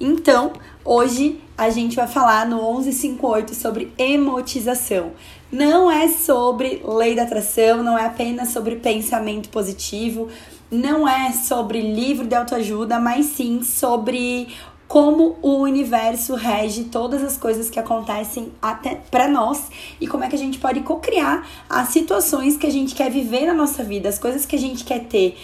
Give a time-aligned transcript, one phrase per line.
[0.00, 5.12] Então, hoje a gente vai falar no 1158 sobre emotização.
[5.52, 10.28] Não é sobre lei da atração, não é apenas sobre pensamento positivo,
[10.70, 14.48] não é sobre livro de autoajuda, mas sim sobre
[14.88, 19.68] como o universo rege todas as coisas que acontecem até para nós
[20.00, 23.46] e como é que a gente pode co-criar as situações que a gente quer viver
[23.46, 25.38] na nossa vida, as coisas que a gente quer ter,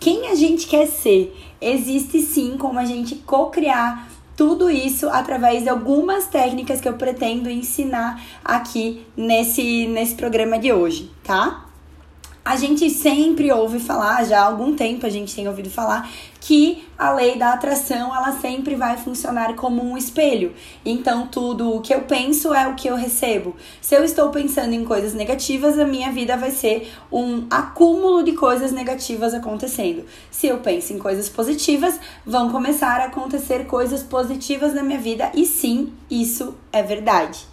[0.00, 1.36] quem a gente quer ser.
[1.60, 7.50] Existe sim como a gente co-criar tudo isso através de algumas técnicas que eu pretendo
[7.50, 11.66] ensinar aqui nesse, nesse programa de hoje, tá?
[12.42, 16.10] A gente sempre ouve falar, já há algum tempo a gente tem ouvido falar,
[16.40, 20.54] que a lei da atração ela sempre vai funcionar como um espelho.
[20.84, 23.54] Então, tudo o que eu penso é o que eu recebo.
[23.80, 28.32] Se eu estou pensando em coisas negativas, a minha vida vai ser um acúmulo de
[28.32, 30.04] coisas negativas acontecendo.
[30.30, 35.30] Se eu penso em coisas positivas, vão começar a acontecer coisas positivas na minha vida,
[35.34, 37.49] e sim, isso é verdade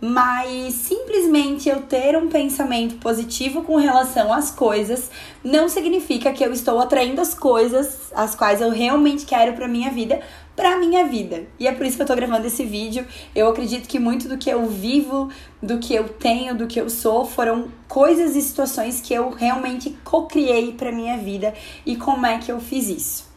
[0.00, 5.10] mas simplesmente eu ter um pensamento positivo com relação às coisas
[5.44, 9.90] não significa que eu estou atraindo as coisas as quais eu realmente quero para minha
[9.90, 10.20] vida,
[10.56, 11.44] para minha vida.
[11.58, 13.06] E é por isso que eu tô gravando esse vídeo.
[13.34, 15.30] Eu acredito que muito do que eu vivo,
[15.62, 19.96] do que eu tenho, do que eu sou, foram coisas e situações que eu realmente
[20.04, 23.30] co-criei para minha vida e como é que eu fiz isso.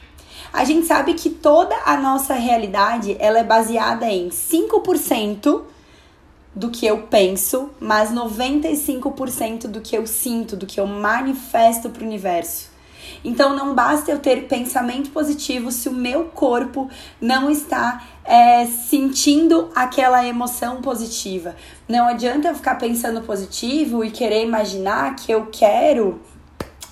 [0.52, 5.72] A gente sabe que toda a nossa realidade, ela é baseada em 5%
[6.56, 12.04] do que eu penso, mas 95% do que eu sinto, do que eu manifesto para
[12.04, 12.72] o universo.
[13.23, 19.70] Então não basta eu ter pensamento positivo se o meu corpo não está é, sentindo
[19.76, 21.56] aquela emoção positiva.
[21.88, 26.22] Não adianta eu ficar pensando positivo e querer imaginar que eu quero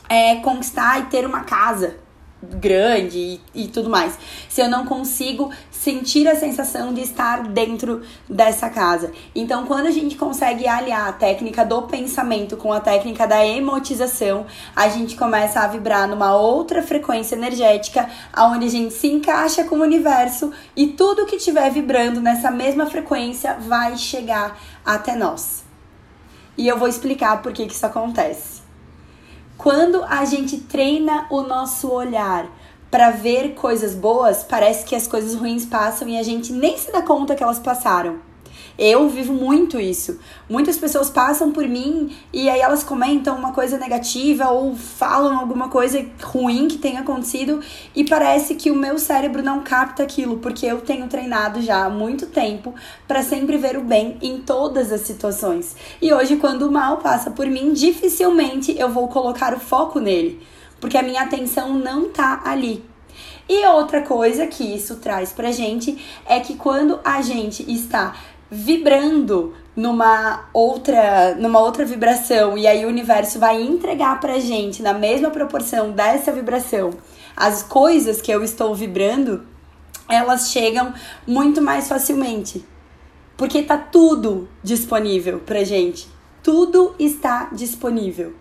[0.10, 1.98] é, conquistar e ter uma casa
[2.44, 4.18] grande e, e, tudo mais.
[4.50, 9.12] Se eu não consigo sentir a sensação de estar dentro dessa casa.
[9.34, 14.46] Então, quando a gente consegue aliar a técnica do pensamento com a técnica da emotização,
[14.76, 19.78] a gente começa a vibrar numa outra frequência energética, onde a gente se encaixa com
[19.78, 25.64] o universo e tudo que estiver vibrando nessa mesma frequência vai chegar até nós.
[26.58, 28.61] E eu vou explicar por que, que isso acontece.
[29.62, 32.48] Quando a gente treina o nosso olhar
[32.90, 36.92] para ver coisas boas, parece que as coisas ruins passam e a gente nem se
[36.92, 38.31] dá conta que elas passaram.
[38.78, 40.20] Eu vivo muito isso.
[40.50, 45.70] Muitas pessoas passam por mim e aí elas comentam uma coisa negativa ou falam alguma
[45.70, 47.60] coisa ruim que tenha acontecido
[47.96, 51.90] e parece que o meu cérebro não capta aquilo, porque eu tenho treinado já há
[51.90, 52.74] muito tempo
[53.08, 55.76] para sempre ver o bem em todas as situações.
[56.02, 60.42] E hoje, quando o mal passa por mim, dificilmente eu vou colocar o foco nele,
[60.80, 62.84] porque a minha atenção não tá ali.
[63.50, 68.16] E outra coisa que isso traz pra gente é que quando a gente está
[68.52, 74.94] vibrando numa outra, numa outra vibração e aí o universo vai entregar pra gente na
[74.94, 76.92] mesma proporção dessa vibração
[77.36, 79.46] as coisas que eu estou vibrando,
[80.08, 80.94] elas chegam
[81.26, 82.64] muito mais facilmente.
[83.38, 86.08] Porque tá tudo disponível pra gente.
[86.44, 88.36] Tudo está disponível.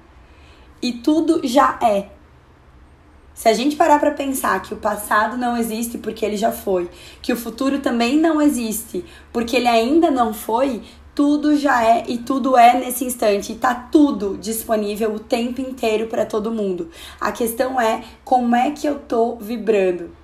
[0.82, 2.09] E tudo já é.
[3.40, 6.90] Se a gente parar para pensar que o passado não existe porque ele já foi,
[7.22, 9.02] que o futuro também não existe
[9.32, 10.82] porque ele ainda não foi,
[11.14, 16.06] tudo já é e tudo é nesse instante, e tá tudo disponível o tempo inteiro
[16.06, 16.90] para todo mundo.
[17.18, 20.14] A questão é como é que eu tô vibrando.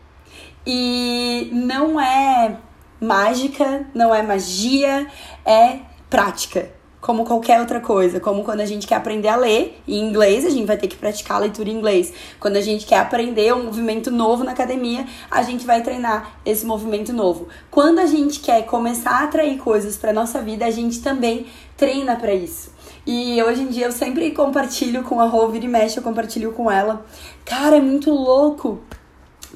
[0.66, 2.58] E não é
[3.00, 5.06] mágica, não é magia,
[5.42, 5.78] é
[6.10, 6.75] prática
[7.06, 10.50] como qualquer outra coisa, como quando a gente quer aprender a ler em inglês, a
[10.50, 12.12] gente vai ter que praticar a leitura em inglês.
[12.40, 16.66] Quando a gente quer aprender um movimento novo na academia, a gente vai treinar esse
[16.66, 17.46] movimento novo.
[17.70, 21.46] Quando a gente quer começar a atrair coisas para nossa vida, a gente também
[21.76, 22.74] treina para isso.
[23.06, 26.50] E hoje em dia eu sempre compartilho com a Rô, vira e mexe, eu compartilho
[26.50, 27.06] com ela.
[27.44, 28.80] Cara, é muito louco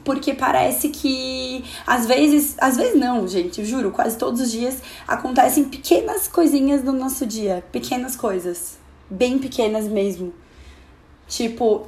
[0.04, 5.64] porque parece que às vezes, às vezes não, gente, juro, quase todos os dias acontecem
[5.64, 10.32] pequenas coisinhas no nosso dia, pequenas coisas, bem pequenas mesmo.
[11.28, 11.86] Tipo,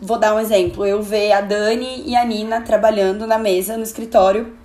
[0.00, 3.82] vou dar um exemplo, eu ver a Dani e a Nina trabalhando na mesa no
[3.82, 4.56] escritório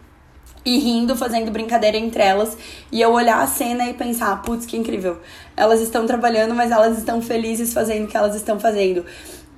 [0.66, 2.58] e rindo, fazendo brincadeira entre elas,
[2.90, 5.20] e eu olhar a cena e pensar, putz, que incrível.
[5.58, 9.06] Elas estão trabalhando, mas elas estão felizes fazendo o que elas estão fazendo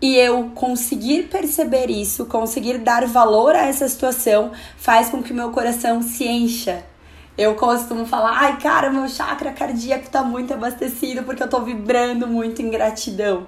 [0.02, 5.36] e eu conseguir perceber isso, conseguir dar valor a essa situação, faz com que o
[5.36, 6.84] meu coração se encha.
[7.38, 12.28] Eu costumo falar, ai cara, meu chakra cardíaco tá muito abastecido porque eu tô vibrando
[12.28, 13.48] muito em gratidão.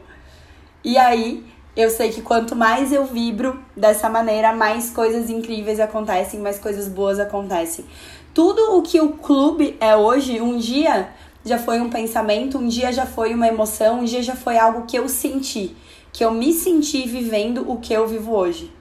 [0.84, 1.46] E aí
[1.76, 6.88] eu sei que quanto mais eu vibro dessa maneira, mais coisas incríveis acontecem, mais coisas
[6.88, 7.86] boas acontecem.
[8.34, 11.10] Tudo o que o clube é hoje, um dia
[11.46, 14.86] já foi um pensamento, um dia já foi uma emoção, um dia já foi algo
[14.86, 15.76] que eu senti,
[16.12, 18.72] que eu me senti vivendo o que eu vivo hoje.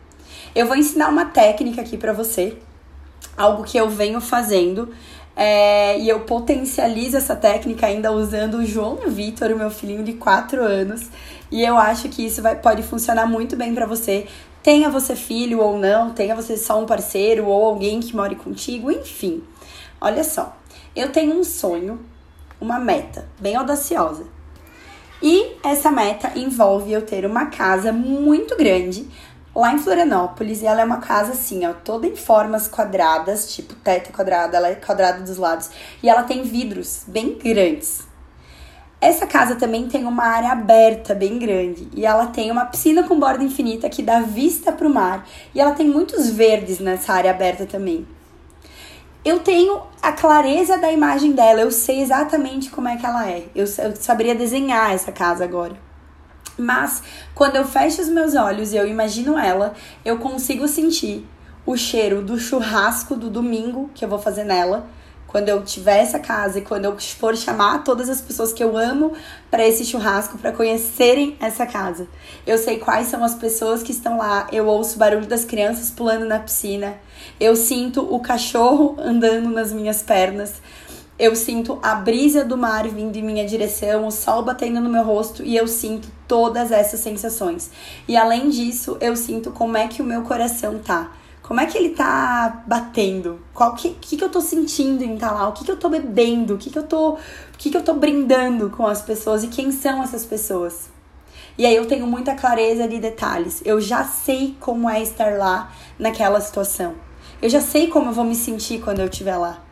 [0.55, 2.56] Eu vou ensinar uma técnica aqui para você,
[3.37, 4.88] algo que eu venho fazendo.
[5.38, 10.14] É, e eu potencializo essa técnica ainda usando o João Vitor, o meu filhinho de
[10.14, 11.11] 4 anos.
[11.50, 14.26] E eu acho que isso vai, pode funcionar muito bem para você.
[14.62, 18.90] Tenha você filho ou não, tenha você só um parceiro ou alguém que more contigo,
[18.90, 19.43] enfim.
[20.00, 20.56] Olha só,
[20.94, 22.00] eu tenho um sonho
[22.61, 24.25] uma meta bem audaciosa.
[25.23, 29.09] E essa meta envolve eu ter uma casa muito grande
[29.55, 30.63] lá em Florianópolis.
[30.63, 34.69] E ela é uma casa assim, ó, toda em formas quadradas, tipo teto quadrado, ela
[34.69, 35.71] é quadrada dos lados.
[36.03, 38.07] E ela tem vidros bem grandes.
[39.01, 43.21] Essa casa também tem uma área aberta bem grande e ela tem uma piscina com
[43.21, 47.31] borda infinita que dá vista para o mar e ela tem muitos verdes nessa área
[47.31, 48.07] aberta também
[49.26, 53.49] eu tenho a clareza da imagem dela, eu sei exatamente como é que ela é.
[53.56, 55.76] Eu, eu saberia desenhar essa casa agora.
[56.56, 57.02] Mas
[57.34, 59.75] quando eu fecho os meus olhos e eu imagino ela,
[60.05, 61.26] eu consigo sentir
[61.67, 64.87] o cheiro do churrasco do domingo que eu vou fazer nela
[65.26, 68.76] quando eu tiver essa casa e quando eu for chamar todas as pessoas que eu
[68.76, 69.12] amo
[69.50, 72.06] para esse churrasco para conhecerem essa casa.
[72.46, 75.90] Eu sei quais são as pessoas que estão lá, eu ouço o barulho das crianças
[75.90, 76.96] pulando na piscina,
[77.40, 80.55] eu sinto o cachorro andando nas minhas pernas.
[81.19, 85.02] Eu sinto a brisa do mar vindo em minha direção, o sol batendo no meu
[85.02, 87.70] rosto e eu sinto todas essas sensações.
[88.06, 91.11] E além disso, eu sinto como é que o meu coração tá
[91.46, 93.40] como é que ele tá batendo?
[93.54, 95.48] Qual que, que, que eu tô sentindo em estar tá lá?
[95.48, 96.54] O que, que eu tô bebendo?
[96.54, 97.12] O que, que eu tô.
[97.12, 97.19] O
[97.56, 100.90] que, que eu tô brindando com as pessoas e quem são essas pessoas?
[101.56, 103.62] E aí eu tenho muita clareza de detalhes.
[103.64, 106.96] Eu já sei como é estar lá naquela situação.
[107.40, 109.62] Eu já sei como eu vou me sentir quando eu estiver lá.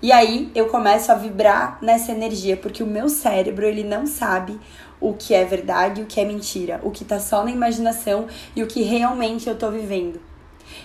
[0.00, 4.58] E aí eu começo a vibrar nessa energia, porque o meu cérebro, ele não sabe
[4.98, 8.28] o que é verdade e o que é mentira, o que tá só na imaginação
[8.56, 10.31] e o que realmente eu tô vivendo.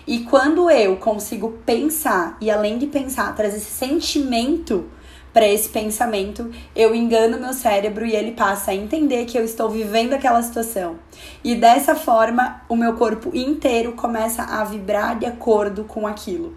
[0.06, 4.86] E quando eu consigo pensar e além de pensar, trazer esse sentimento
[5.34, 9.70] para esse pensamento, eu engano meu cérebro e ele passa a entender que eu estou
[9.70, 10.96] vivendo aquela situação.
[11.44, 16.56] E dessa forma, o meu corpo inteiro começa a vibrar de acordo com aquilo.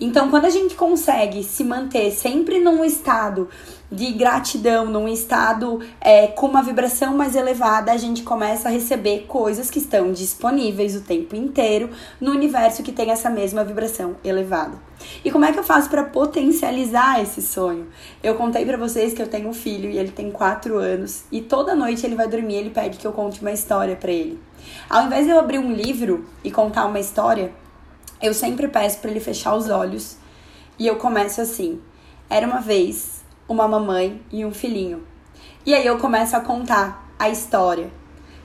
[0.00, 3.48] Então, quando a gente consegue se manter sempre num estado
[3.92, 9.26] de gratidão, num estado é, com uma vibração mais elevada, a gente começa a receber
[9.28, 14.80] coisas que estão disponíveis o tempo inteiro no universo que tem essa mesma vibração elevada.
[15.22, 17.88] E como é que eu faço para potencializar esse sonho?
[18.22, 21.42] Eu contei para vocês que eu tenho um filho e ele tem 4 anos e
[21.42, 24.40] toda noite ele vai dormir, ele pede que eu conte uma história para ele.
[24.88, 27.52] Ao invés de eu abrir um livro e contar uma história,
[28.22, 30.16] eu sempre peço para ele fechar os olhos
[30.78, 31.80] e eu começo assim:
[32.30, 35.02] Era uma vez uma mamãe e um filhinho.
[35.66, 37.90] E aí eu começo a contar a história.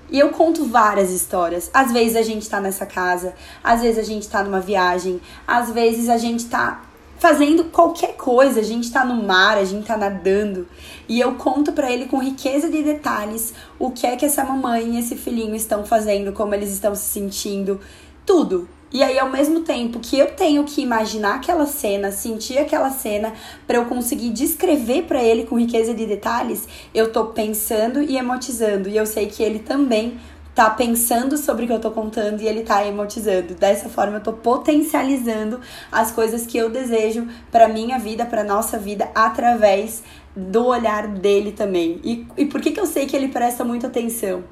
[0.09, 1.69] E eu conto várias histórias.
[1.73, 3.33] Às vezes a gente tá nessa casa,
[3.63, 6.81] às vezes a gente tá numa viagem, às vezes a gente tá
[7.19, 10.67] fazendo qualquer coisa, a gente tá no mar, a gente tá nadando.
[11.09, 14.95] E eu conto para ele com riqueza de detalhes o que é que essa mamãe
[14.95, 17.79] e esse filhinho estão fazendo, como eles estão se sentindo,
[18.25, 18.69] tudo.
[18.91, 23.33] E aí, ao mesmo tempo que eu tenho que imaginar aquela cena, sentir aquela cena,
[23.65, 28.87] para eu conseguir descrever para ele com riqueza de detalhes, eu tô pensando e emotizando.
[28.87, 30.17] E eu sei que ele também
[30.55, 33.53] tá pensando sobre o que eu tô contando e ele tá emotizando.
[33.55, 35.59] Dessa forma, eu tô potencializando
[35.91, 40.01] as coisas que eu desejo para minha vida, para nossa vida, através
[40.35, 41.99] do olhar dele também.
[42.03, 44.45] E, e por que, que eu sei que ele presta muita atenção?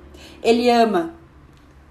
[0.43, 1.13] Ele ama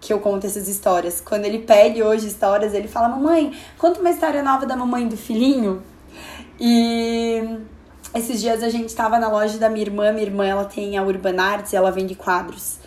[0.05, 1.21] que eu conto essas histórias.
[1.21, 5.17] Quando ele pede hoje histórias, ele fala: Mamãe, conta uma história nova da mamãe do
[5.17, 5.83] filhinho.
[6.61, 7.43] E
[8.15, 10.13] esses dias a gente estava na loja da minha irmã.
[10.13, 12.79] Minha irmã ela tem a Urban Arts e ela vende quadros.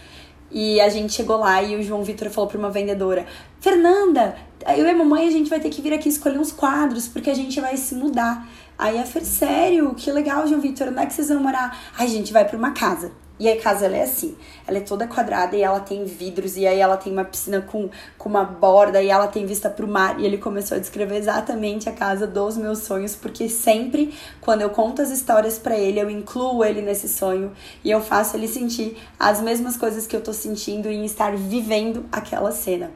[0.52, 3.26] E a gente chegou lá e o João Vitor falou para uma vendedora:
[3.60, 4.38] Fernanda,
[4.78, 7.32] eu e a mamãe a gente vai ter que vir aqui escolher uns quadros porque
[7.32, 8.48] a gente vai se mudar.
[8.78, 9.96] Aí a Fer, sério?
[9.96, 11.76] Que legal, João Vitor, onde é que vocês vão morar?
[11.98, 13.12] Ai, a gente vai para uma casa.
[13.40, 16.66] E a casa ela é assim, ela é toda quadrada e ela tem vidros e
[16.66, 20.20] aí ela tem uma piscina com, com uma borda e ela tem vista pro mar.
[20.20, 24.72] E ele começou a descrever exatamente a casa dos meus sonhos, porque sempre quando eu
[24.72, 27.52] conto as histórias para ele, eu incluo ele nesse sonho
[27.84, 32.06] e eu faço ele sentir as mesmas coisas que eu tô sentindo em estar vivendo
[32.12, 32.92] aquela cena.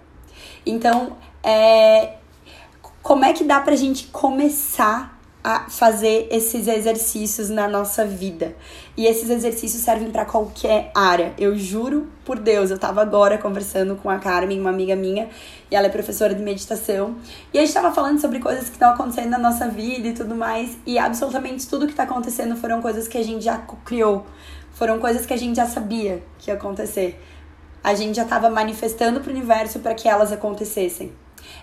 [0.65, 2.15] Então, é
[3.01, 8.55] como é que dá pra gente começar a fazer esses exercícios na nossa vida.
[8.95, 11.33] E esses exercícios servem para qualquer área.
[11.37, 15.29] Eu juro por Deus, eu tava agora conversando com a Carmen, uma amiga minha,
[15.69, 17.15] e ela é professora de meditação.
[17.53, 20.35] E a gente tava falando sobre coisas que estão acontecendo na nossa vida e tudo
[20.35, 24.25] mais, e absolutamente tudo que tá acontecendo foram coisas que a gente já criou.
[24.73, 27.19] Foram coisas que a gente já sabia que ia acontecer.
[27.83, 31.11] A gente já estava manifestando para o universo para que elas acontecessem.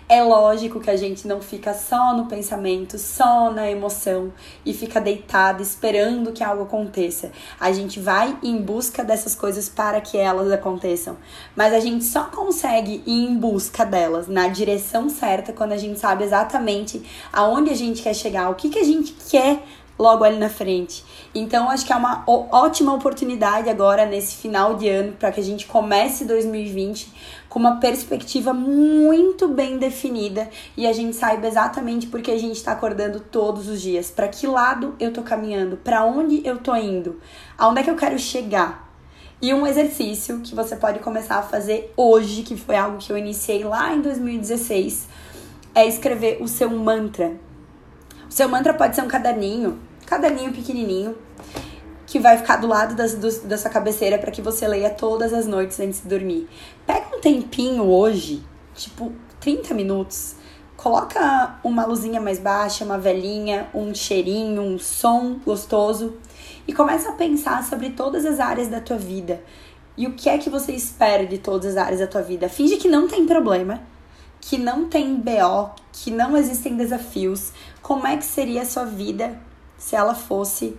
[0.07, 4.33] É lógico que a gente não fica só no pensamento, só na emoção
[4.65, 7.31] e fica deitado esperando que algo aconteça.
[7.59, 11.17] A gente vai em busca dessas coisas para que elas aconteçam.
[11.55, 15.99] Mas a gente só consegue ir em busca delas na direção certa quando a gente
[15.99, 19.63] sabe exatamente aonde a gente quer chegar, o que, que a gente quer
[19.99, 21.03] logo ali na frente.
[21.35, 25.43] Então, acho que é uma ótima oportunidade agora, nesse final de ano, para que a
[25.43, 27.13] gente comece 2020
[27.49, 32.71] com uma perspectiva muito bem definida e a gente saiba exatamente porque a gente está
[32.71, 34.09] acordando todos os dias.
[34.09, 35.75] Para que lado eu tô caminhando?
[35.75, 37.19] Para onde eu tô indo?
[37.57, 38.87] Aonde é que eu quero chegar?
[39.41, 43.17] E um exercício que você pode começar a fazer hoje, que foi algo que eu
[43.17, 45.07] iniciei lá em 2016,
[45.73, 47.33] é escrever o seu mantra.
[48.29, 51.15] O seu mantra pode ser um caderninho, caderninho pequenininho,
[52.07, 55.31] que vai ficar do lado das, do, da sua cabeceira para que você leia todas
[55.31, 56.49] as noites antes de dormir.
[56.87, 60.35] Pega um tempinho hoje, tipo 30 minutos,
[60.75, 66.17] coloca uma luzinha mais baixa, uma velhinha, um cheirinho, um som gostoso
[66.67, 69.43] e começa a pensar sobre todas as áreas da tua vida.
[69.95, 72.49] E o que é que você espera de todas as áreas da tua vida?
[72.49, 73.81] Finge que não tem problema,
[74.41, 77.51] que não tem BO, que não existem desafios.
[77.81, 79.37] Como é que seria a sua vida
[79.79, 80.77] se ela fosse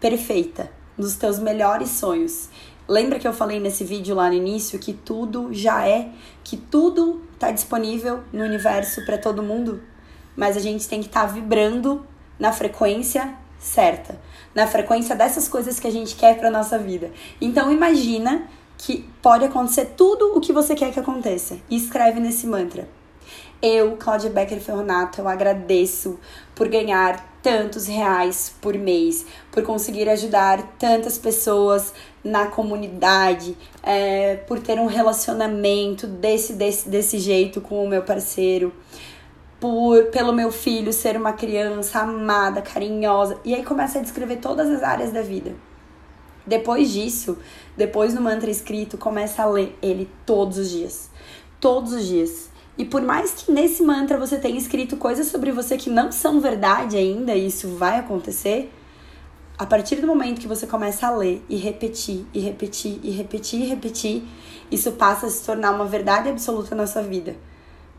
[0.00, 2.48] perfeita, nos teus melhores sonhos.
[2.88, 6.08] Lembra que eu falei nesse vídeo lá no início que tudo já é,
[6.42, 9.80] que tudo está disponível no universo para todo mundo?
[10.34, 12.04] Mas a gente tem que estar tá vibrando
[12.36, 14.18] na frequência certa,
[14.54, 17.12] na frequência dessas coisas que a gente quer para nossa vida.
[17.40, 21.58] Então imagina que pode acontecer tudo o que você quer que aconteça.
[21.68, 22.88] E escreve nesse mantra.
[23.62, 26.18] Eu, Cláudia Becker Ferronato, eu agradeço
[26.54, 31.92] por ganhar tantos reais por mês, por conseguir ajudar tantas pessoas
[32.24, 38.72] na comunidade, é, por ter um relacionamento desse, desse, desse jeito com o meu parceiro,
[39.58, 43.38] por pelo meu filho ser uma criança amada, carinhosa.
[43.44, 45.54] E aí começa a descrever todas as áreas da vida.
[46.46, 47.36] Depois disso,
[47.76, 51.10] depois do mantra escrito, começa a ler ele todos os dias.
[51.60, 52.49] Todos os dias
[52.80, 56.40] e por mais que nesse mantra você tenha escrito coisas sobre você que não são
[56.40, 58.72] verdade ainda, e isso vai acontecer,
[59.58, 63.60] a partir do momento que você começa a ler e repetir, e repetir, e repetir,
[63.60, 64.24] e repetir,
[64.70, 67.36] isso passa a se tornar uma verdade absoluta na sua vida.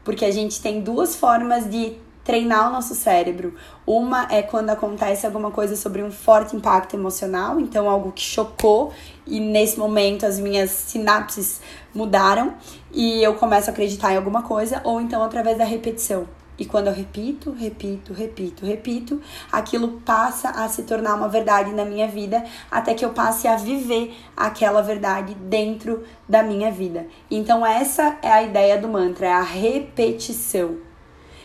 [0.03, 1.95] Porque a gente tem duas formas de
[2.31, 3.55] treinar o nosso cérebro.
[3.85, 8.93] Uma é quando acontece alguma coisa sobre um forte impacto emocional, então algo que chocou
[9.27, 11.59] e nesse momento as minhas sinapses
[11.93, 12.53] mudaram
[12.89, 16.25] e eu começo a acreditar em alguma coisa, ou então através da repetição.
[16.57, 19.21] E quando eu repito, repito, repito, repito,
[19.51, 23.57] aquilo passa a se tornar uma verdade na minha vida, até que eu passe a
[23.57, 27.07] viver aquela verdade dentro da minha vida.
[27.29, 30.90] Então, essa é a ideia do mantra, é a repetição.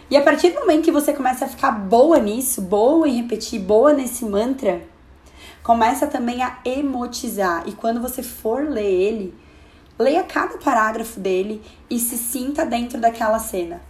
[0.08, 3.60] E a partir do momento que você começa a ficar boa nisso, boa em repetir,
[3.60, 4.82] boa nesse mantra,
[5.64, 7.64] começa também a emotizar.
[7.66, 9.34] E quando você for ler ele,
[9.98, 11.60] leia cada parágrafo dele
[11.90, 13.80] e se sinta dentro daquela cena.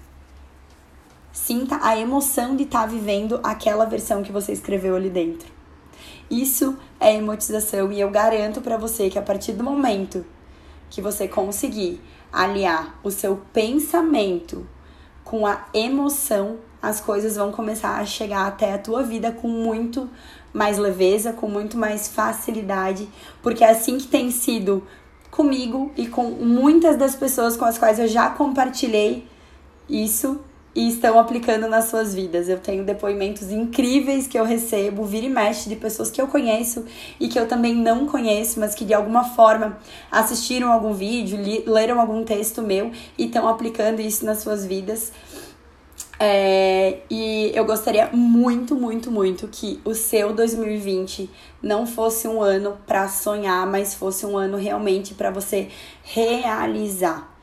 [1.32, 5.46] Sinta a emoção de estar tá vivendo aquela versão que você escreveu ali dentro.
[6.30, 10.25] Isso é emotização e eu garanto para você que a partir do momento
[10.88, 12.00] que você conseguir
[12.32, 14.66] aliar o seu pensamento
[15.26, 20.09] com a emoção, as coisas vão começar a chegar até a tua vida com muito
[20.52, 23.09] mais leveza, com muito mais facilidade,
[23.42, 24.87] porque é assim que tem sido
[25.28, 29.26] comigo e com muitas das pessoas com as quais eu já compartilhei
[29.88, 30.40] isso
[30.76, 32.50] e estão aplicando nas suas vidas.
[32.50, 36.85] Eu tenho depoimentos incríveis que eu recebo, vira e mexe, de pessoas que eu conheço
[37.18, 39.78] e que eu também não conheço, mas que de alguma forma
[40.12, 45.12] assistiram algum vídeo, leram algum texto meu e estão aplicando isso nas suas vidas.
[46.21, 51.30] É, e eu gostaria muito, muito, muito que o seu 2020
[51.62, 55.68] não fosse um ano para sonhar, mas fosse um ano realmente para você
[56.02, 57.35] realizar,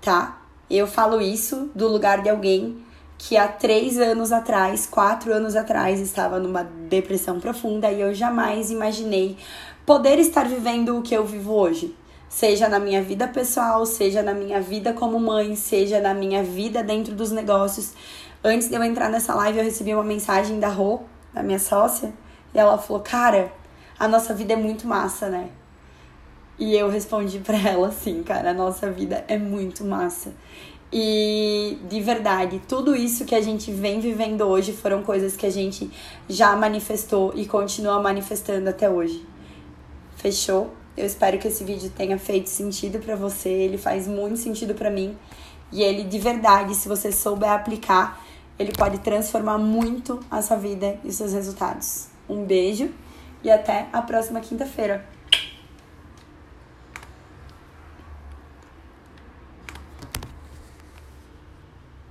[0.00, 0.41] tá?
[0.74, 2.82] Eu falo isso do lugar de alguém
[3.18, 8.70] que há três anos atrás, quatro anos atrás, estava numa depressão profunda e eu jamais
[8.70, 9.36] imaginei
[9.84, 11.94] poder estar vivendo o que eu vivo hoje.
[12.26, 16.82] Seja na minha vida pessoal, seja na minha vida como mãe, seja na minha vida
[16.82, 17.92] dentro dos negócios.
[18.42, 21.00] Antes de eu entrar nessa live, eu recebi uma mensagem da Rô,
[21.34, 22.14] da minha sócia,
[22.54, 23.52] e ela falou: Cara,
[23.98, 25.50] a nossa vida é muito massa, né?
[26.58, 30.32] E eu respondi para ela assim, cara, a nossa vida é muito massa.
[30.92, 35.50] E de verdade, tudo isso que a gente vem vivendo hoje foram coisas que a
[35.50, 35.90] gente
[36.28, 39.24] já manifestou e continua manifestando até hoje.
[40.16, 40.70] Fechou?
[40.94, 43.48] Eu espero que esse vídeo tenha feito sentido para você.
[43.48, 45.16] Ele faz muito sentido para mim.
[45.72, 48.22] E ele de verdade, se você souber aplicar,
[48.58, 52.08] ele pode transformar muito a sua vida e os seus resultados.
[52.28, 52.90] Um beijo
[53.42, 55.11] e até a próxima quinta-feira.